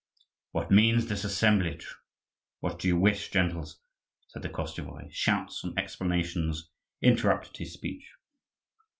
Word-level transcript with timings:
"What 0.49 0.71
means 0.71 1.05
this 1.05 1.23
assemblage? 1.23 1.95
what 2.59 2.79
do 2.79 2.87
you 2.87 2.97
wish, 2.97 3.29
gentles?" 3.29 3.81
said 4.29 4.41
the 4.41 4.49
Koschevoi. 4.49 5.11
Shouts 5.11 5.63
and 5.63 5.77
exclamations 5.77 6.71
interrupted 7.03 7.57
his 7.57 7.73
speech. 7.73 8.09